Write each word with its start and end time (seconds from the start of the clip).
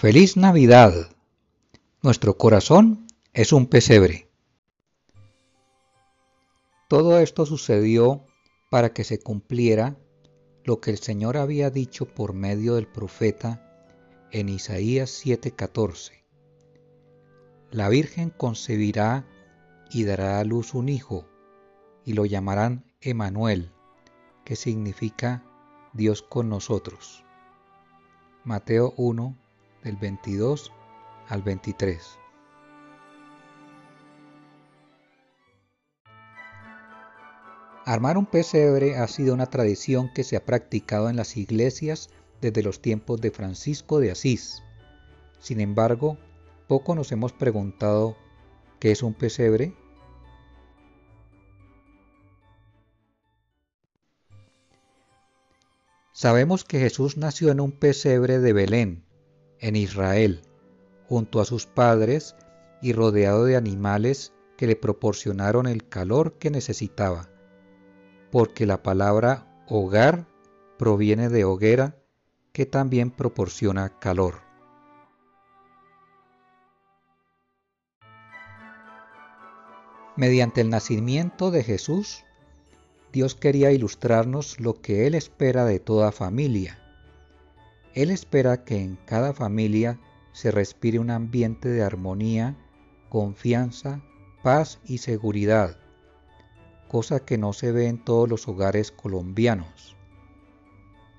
Feliz 0.00 0.36
Navidad. 0.36 1.10
Nuestro 2.02 2.38
corazón 2.38 3.08
es 3.32 3.52
un 3.52 3.66
pesebre. 3.66 4.28
Todo 6.86 7.18
esto 7.18 7.44
sucedió 7.46 8.24
para 8.70 8.92
que 8.92 9.02
se 9.02 9.18
cumpliera 9.18 9.96
lo 10.62 10.80
que 10.80 10.92
el 10.92 10.98
Señor 10.98 11.36
había 11.36 11.70
dicho 11.70 12.06
por 12.06 12.32
medio 12.32 12.76
del 12.76 12.86
profeta 12.86 13.90
en 14.30 14.48
Isaías 14.48 15.10
7:14. 15.10 16.12
La 17.72 17.88
Virgen 17.88 18.30
concebirá 18.30 19.26
y 19.90 20.04
dará 20.04 20.38
a 20.38 20.44
luz 20.44 20.74
un 20.74 20.88
hijo, 20.88 21.26
y 22.04 22.12
lo 22.12 22.24
llamarán 22.24 22.84
Emanuel, 23.00 23.72
que 24.44 24.54
significa 24.54 25.42
Dios 25.92 26.22
con 26.22 26.48
nosotros. 26.48 27.24
Mateo 28.44 28.94
1, 28.96 29.36
del 29.88 29.96
22 29.96 30.70
al 31.28 31.42
23. 31.42 32.18
Armar 37.86 38.18
un 38.18 38.26
pesebre 38.26 38.98
ha 38.98 39.08
sido 39.08 39.32
una 39.32 39.46
tradición 39.46 40.12
que 40.12 40.24
se 40.24 40.36
ha 40.36 40.44
practicado 40.44 41.08
en 41.08 41.16
las 41.16 41.38
iglesias 41.38 42.10
desde 42.42 42.62
los 42.62 42.82
tiempos 42.82 43.18
de 43.22 43.30
Francisco 43.30 43.98
de 43.98 44.10
Asís. 44.10 44.62
Sin 45.40 45.58
embargo, 45.58 46.18
poco 46.66 46.94
nos 46.94 47.10
hemos 47.10 47.32
preguntado 47.32 48.14
qué 48.80 48.90
es 48.90 49.02
un 49.02 49.14
pesebre. 49.14 49.74
Sabemos 56.12 56.64
que 56.64 56.78
Jesús 56.78 57.16
nació 57.16 57.50
en 57.50 57.60
un 57.60 57.72
pesebre 57.72 58.38
de 58.38 58.52
Belén, 58.52 59.07
en 59.60 59.76
Israel, 59.76 60.42
junto 61.08 61.40
a 61.40 61.44
sus 61.44 61.66
padres 61.66 62.36
y 62.82 62.92
rodeado 62.92 63.44
de 63.44 63.56
animales 63.56 64.32
que 64.56 64.66
le 64.66 64.76
proporcionaron 64.76 65.66
el 65.66 65.88
calor 65.88 66.34
que 66.38 66.50
necesitaba, 66.50 67.28
porque 68.30 68.66
la 68.66 68.82
palabra 68.82 69.64
hogar 69.68 70.26
proviene 70.78 71.28
de 71.28 71.44
hoguera, 71.44 71.96
que 72.52 72.66
también 72.66 73.10
proporciona 73.10 73.98
calor. 73.98 74.42
Mediante 80.16 80.60
el 80.60 80.70
nacimiento 80.70 81.52
de 81.52 81.62
Jesús, 81.62 82.24
Dios 83.12 83.36
quería 83.36 83.70
ilustrarnos 83.70 84.58
lo 84.58 84.80
que 84.80 85.06
Él 85.06 85.14
espera 85.14 85.64
de 85.64 85.78
toda 85.78 86.10
familia. 86.10 86.87
Él 87.94 88.10
espera 88.10 88.64
que 88.64 88.82
en 88.82 88.96
cada 89.06 89.32
familia 89.32 89.98
se 90.32 90.50
respire 90.50 90.98
un 90.98 91.10
ambiente 91.10 91.68
de 91.68 91.82
armonía, 91.82 92.56
confianza, 93.08 94.02
paz 94.42 94.80
y 94.84 94.98
seguridad, 94.98 95.78
cosa 96.88 97.24
que 97.24 97.38
no 97.38 97.52
se 97.52 97.72
ve 97.72 97.88
en 97.88 98.02
todos 98.04 98.28
los 98.28 98.46
hogares 98.48 98.92
colombianos. 98.92 99.96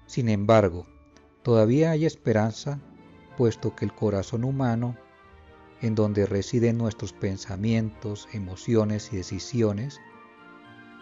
Sin 0.05 0.29
embargo, 0.29 0.85
todavía 1.43 1.91
hay 1.91 2.05
esperanza, 2.05 2.79
puesto 3.37 3.75
que 3.75 3.85
el 3.85 3.93
corazón 3.93 4.43
humano 4.43 4.95
en 5.81 5.95
donde 5.95 6.25
residen 6.25 6.77
nuestros 6.77 7.13
pensamientos, 7.13 8.27
emociones 8.33 9.11
y 9.13 9.17
decisiones, 9.17 9.99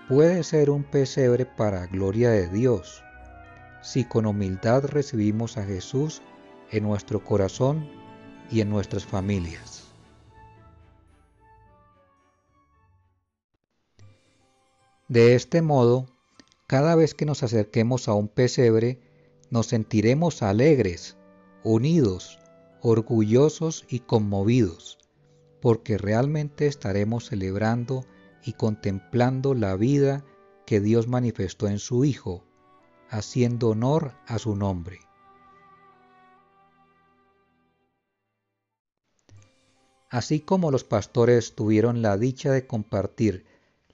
puede 0.08 0.44
ser 0.44 0.70
un 0.70 0.84
pesebre 0.84 1.46
para 1.46 1.88
gloria 1.88 2.30
de 2.30 2.48
Dios, 2.50 3.04
si 3.88 4.04
con 4.04 4.26
humildad 4.26 4.84
recibimos 4.84 5.56
a 5.56 5.64
Jesús 5.64 6.22
en 6.72 6.84
nuestro 6.84 7.24
corazón 7.24 7.88
y 8.52 8.60
en 8.60 8.70
nuestras 8.70 9.06
familias. 9.06 9.86
De 15.08 15.36
este 15.36 15.62
modo, 15.62 16.06
cada 16.68 16.96
vez 16.96 17.14
que 17.14 17.26
nos 17.26 17.44
acerquemos 17.44 18.10
a 18.10 18.14
un 18.14 18.28
pesebre, 18.28 19.00
nos 19.52 19.68
sentiremos 19.68 20.44
alegres, 20.44 21.16
unidos, 21.64 22.40
orgullosos 22.82 23.86
y 23.88 24.00
conmovidos, 24.00 24.98
porque 25.62 25.98
realmente 25.98 26.68
estaremos 26.68 27.30
celebrando 27.30 28.04
y 28.44 28.52
contemplando 28.52 29.54
la 29.54 29.78
vida 29.78 30.26
que 30.66 30.82
Dios 30.82 31.08
manifestó 31.08 31.70
en 31.70 31.80
su 31.80 32.04
Hijo, 32.04 32.44
haciendo 33.10 33.70
honor 33.70 34.14
a 34.26 34.40
su 34.40 34.56
nombre. 34.56 35.00
Así 40.10 40.40
como 40.40 40.72
los 40.72 40.84
pastores 40.84 41.54
tuvieron 41.56 42.02
la 42.02 42.18
dicha 42.18 42.52
de 42.52 42.66
compartir 42.66 43.46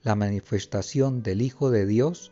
la 0.02 0.14
manifestación 0.14 1.22
del 1.22 1.42
Hijo 1.42 1.70
de 1.70 1.86
Dios, 1.86 2.30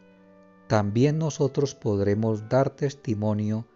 también 0.68 1.18
nosotros 1.18 1.74
podremos 1.74 2.48
dar 2.48 2.70
testimonio 2.70 3.66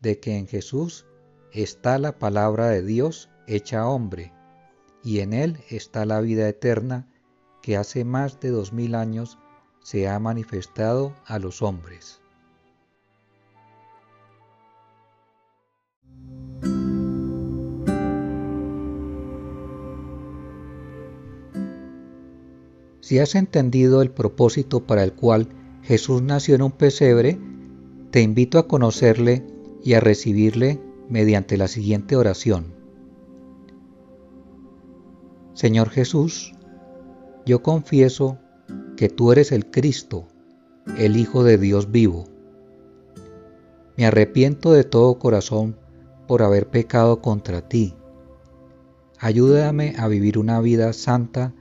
de 0.00 0.20
que 0.20 0.36
en 0.36 0.46
Jesús 0.46 1.06
está 1.52 1.98
la 1.98 2.18
palabra 2.18 2.68
de 2.68 2.82
Dios 2.82 3.30
hecha 3.46 3.88
hombre, 3.88 4.32
y 5.02 5.20
en 5.20 5.32
él 5.32 5.58
está 5.70 6.04
la 6.04 6.20
vida 6.20 6.48
eterna 6.48 7.08
que 7.62 7.76
hace 7.76 8.04
más 8.04 8.40
de 8.40 8.50
dos 8.50 8.72
mil 8.72 8.94
años 8.94 9.38
se 9.82 10.08
ha 10.08 10.18
manifestado 10.18 11.14
a 11.24 11.38
los 11.38 11.62
hombres. 11.62 12.20
Si 23.06 23.20
has 23.20 23.36
entendido 23.36 24.02
el 24.02 24.10
propósito 24.10 24.84
para 24.84 25.04
el 25.04 25.12
cual 25.12 25.46
Jesús 25.84 26.22
nació 26.22 26.56
en 26.56 26.62
un 26.62 26.72
pesebre, 26.72 27.38
te 28.10 28.20
invito 28.20 28.58
a 28.58 28.66
conocerle 28.66 29.46
y 29.84 29.92
a 29.92 30.00
recibirle 30.00 30.80
mediante 31.08 31.56
la 31.56 31.68
siguiente 31.68 32.16
oración. 32.16 32.74
Señor 35.54 35.90
Jesús, 35.90 36.52
yo 37.46 37.62
confieso 37.62 38.38
que 38.96 39.08
tú 39.08 39.30
eres 39.30 39.52
el 39.52 39.70
Cristo, 39.70 40.26
el 40.98 41.16
Hijo 41.16 41.44
de 41.44 41.58
Dios 41.58 41.92
vivo. 41.92 42.24
Me 43.96 44.06
arrepiento 44.06 44.72
de 44.72 44.82
todo 44.82 45.20
corazón 45.20 45.76
por 46.26 46.42
haber 46.42 46.70
pecado 46.70 47.22
contra 47.22 47.68
ti. 47.68 47.94
Ayúdame 49.20 49.94
a 49.96 50.08
vivir 50.08 50.38
una 50.38 50.60
vida 50.60 50.92
santa 50.92 51.54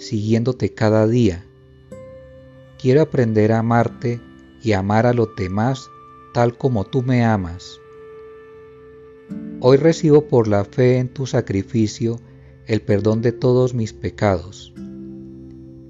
siguiéndote 0.00 0.74
cada 0.74 1.06
día. 1.06 1.44
Quiero 2.80 3.02
aprender 3.02 3.52
a 3.52 3.58
amarte 3.58 4.20
y 4.62 4.72
amar 4.72 5.06
a 5.06 5.12
los 5.12 5.28
demás 5.36 5.90
tal 6.32 6.56
como 6.56 6.84
tú 6.84 7.02
me 7.02 7.24
amas. 7.24 7.80
Hoy 9.60 9.76
recibo 9.76 10.26
por 10.26 10.48
la 10.48 10.64
fe 10.64 10.96
en 10.96 11.08
tu 11.08 11.26
sacrificio 11.26 12.18
el 12.66 12.80
perdón 12.80 13.20
de 13.20 13.32
todos 13.32 13.74
mis 13.74 13.92
pecados. 13.92 14.72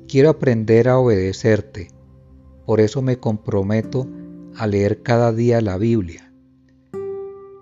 Quiero 0.08 0.30
aprender 0.30 0.88
a 0.88 0.98
obedecerte, 0.98 1.88
por 2.66 2.80
eso 2.80 3.02
me 3.02 3.18
comprometo 3.18 4.08
a 4.56 4.66
leer 4.66 5.02
cada 5.02 5.32
día 5.32 5.60
la 5.60 5.78
Biblia. 5.78 6.32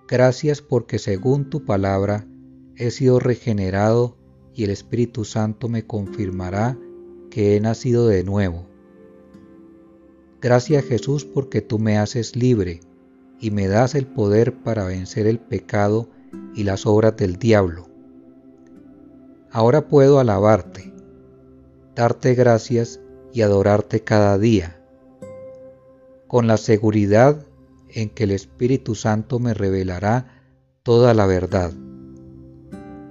Gracias 0.09 0.63
porque 0.63 0.99
según 0.99 1.51
tu 1.51 1.67
palabra 1.67 2.27
he 2.77 2.91
sido 2.91 3.21
regenerado 3.21 4.18
y 4.59 4.65
el 4.65 4.71
Espíritu 4.71 5.25
Santo 5.25 5.69
me 5.69 5.87
confirmará 5.87 6.77
que 7.31 7.55
he 7.55 7.61
nacido 7.61 8.09
de 8.09 8.25
nuevo. 8.25 8.67
Gracias 10.41 10.85
Jesús 10.85 11.25
porque 11.25 11.61
tú 11.61 11.79
me 11.79 11.97
haces 11.97 12.35
libre 12.35 12.81
y 13.39 13.53
me 13.53 13.69
das 13.69 13.95
el 13.95 14.09
poder 14.09 14.53
para 14.53 14.85
vencer 14.85 15.29
el 15.29 15.39
pecado 15.39 16.09
y 16.57 16.65
las 16.65 16.87
obras 16.87 17.17
del 17.17 17.37
diablo. 17.37 17.89
Ahora 19.53 19.87
puedo 19.87 20.19
alabarte, 20.19 20.93
darte 21.95 22.35
gracias 22.35 22.99
y 23.33 23.43
adorarte 23.43 24.03
cada 24.03 24.39
día, 24.39 24.83
con 26.27 26.49
la 26.49 26.57
seguridad 26.57 27.47
en 27.91 28.11
que 28.11 28.25
el 28.25 28.33
Espíritu 28.33 28.97
Santo 28.97 29.39
me 29.39 29.55
revelará 29.55 30.43
toda 30.83 31.15
la 31.15 31.27
verdad. 31.27 31.73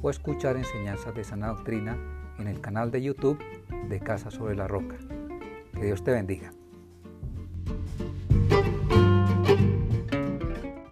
o 0.00 0.10
escuchar 0.10 0.56
enseñanzas 0.56 1.12
de 1.14 1.24
sana 1.24 1.48
doctrina 1.48 1.98
en 2.38 2.46
el 2.46 2.60
canal 2.60 2.90
de 2.90 3.02
YouTube 3.02 3.38
de 3.88 4.00
Casa 4.00 4.30
sobre 4.30 4.54
la 4.54 4.68
Roca. 4.68 4.96
Que 5.74 5.86
Dios 5.86 6.04
te 6.04 6.12
bendiga. 6.12 6.52